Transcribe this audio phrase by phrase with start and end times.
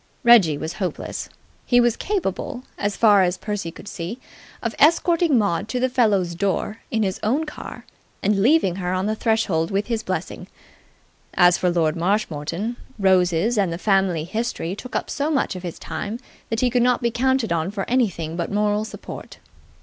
[0.23, 1.29] Reggie was hopeless:
[1.63, 4.17] he was capable, as far as Percy could see,
[4.63, 7.85] of escorting Maud to the fellow's door in his own car
[8.23, 10.47] and leaving her on the threshold with his blessing.
[11.35, 15.77] As for Lord Marshmoreton, roses and the family history took up so much of his
[15.77, 16.17] time
[16.49, 19.37] that he could not be counted on for anything but moral support.